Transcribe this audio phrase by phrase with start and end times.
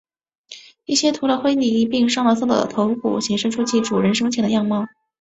[0.85, 4.87] 一些涂了灰泥并上了色的头骨显示出了其主人生前的样貌。